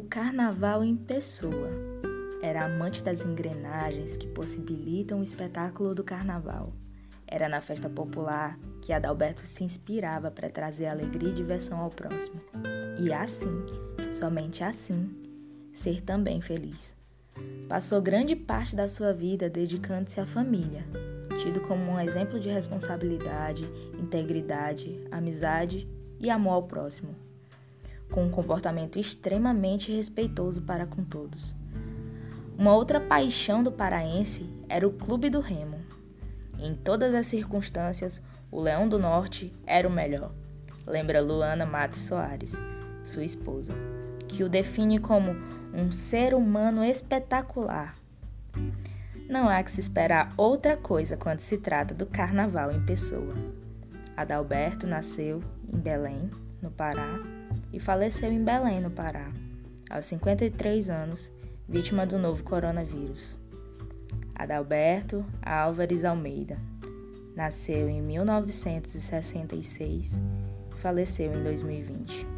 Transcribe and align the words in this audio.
carnaval 0.00 0.82
em 0.82 0.96
pessoa. 0.96 1.70
Era 2.42 2.64
amante 2.64 3.04
das 3.04 3.24
engrenagens 3.24 4.16
que 4.16 4.26
possibilitam 4.26 5.20
o 5.20 5.22
espetáculo 5.22 5.94
do 5.94 6.02
carnaval. 6.02 6.72
Era 7.26 7.48
na 7.48 7.60
festa 7.60 7.88
popular 7.88 8.58
que 8.80 8.92
Adalberto 8.92 9.46
se 9.46 9.62
inspirava 9.62 10.30
para 10.30 10.50
trazer 10.50 10.86
alegria 10.86 11.28
e 11.28 11.34
diversão 11.34 11.78
ao 11.78 11.90
próximo. 11.90 12.40
E 12.98 13.12
assim, 13.12 13.64
somente 14.12 14.64
assim, 14.64 15.14
ser 15.72 16.00
também 16.00 16.40
feliz. 16.40 16.96
Passou 17.68 18.02
grande 18.02 18.34
parte 18.34 18.74
da 18.74 18.88
sua 18.88 19.12
vida 19.12 19.48
dedicando-se 19.48 20.20
à 20.20 20.26
família, 20.26 20.84
tido 21.42 21.60
como 21.60 21.82
um 21.92 22.00
exemplo 22.00 22.40
de 22.40 22.48
responsabilidade, 22.48 23.64
integridade, 23.98 25.06
amizade 25.10 25.88
e 26.18 26.28
amor 26.28 26.52
ao 26.52 26.62
próximo, 26.62 27.14
com 28.12 28.24
um 28.24 28.30
comportamento 28.30 28.98
extremamente 28.98 29.90
respeitoso 29.90 30.62
para 30.62 30.86
com 30.86 31.02
todos. 31.02 31.54
Uma 32.56 32.74
outra 32.74 33.00
paixão 33.00 33.64
do 33.64 33.72
paraense 33.72 34.48
era 34.68 34.86
o 34.86 34.92
Clube 34.92 35.28
do 35.30 35.40
Remo. 35.40 35.78
Em 36.58 36.76
todas 36.76 37.14
as 37.14 37.26
circunstâncias, 37.26 38.22
o 38.50 38.60
Leão 38.60 38.88
do 38.88 38.98
Norte 38.98 39.52
era 39.66 39.88
o 39.88 39.90
melhor, 39.90 40.30
lembra 40.86 41.22
Luana 41.22 41.64
Matos 41.64 42.00
Soares, 42.00 42.60
sua 43.02 43.24
esposa, 43.24 43.74
que 44.28 44.44
o 44.44 44.48
define 44.48 44.98
como 44.98 45.34
um 45.74 45.90
ser 45.90 46.34
humano 46.34 46.84
espetacular. 46.84 47.96
Não 49.28 49.48
há 49.48 49.62
que 49.62 49.72
se 49.72 49.80
esperar 49.80 50.34
outra 50.36 50.76
coisa 50.76 51.16
quando 51.16 51.40
se 51.40 51.56
trata 51.56 51.94
do 51.94 52.04
carnaval 52.04 52.70
em 52.70 52.84
pessoa. 52.84 53.34
Adalberto 54.14 54.86
nasceu 54.86 55.42
em 55.72 55.78
Belém, 55.78 56.30
no 56.60 56.70
Pará, 56.70 57.18
e 57.72 57.80
faleceu 57.80 58.30
em 58.30 58.44
Belém, 58.44 58.80
no 58.80 58.90
Pará, 58.90 59.32
aos 59.88 60.04
53 60.06 60.90
anos, 60.90 61.32
vítima 61.68 62.06
do 62.06 62.18
novo 62.18 62.44
coronavírus. 62.44 63.38
Adalberto 64.34 65.24
Álvares 65.40 66.04
Almeida 66.04 66.58
nasceu 67.34 67.88
em 67.88 68.02
1966 68.02 70.20
e 70.70 70.74
faleceu 70.80 71.32
em 71.32 71.42
2020. 71.42 72.31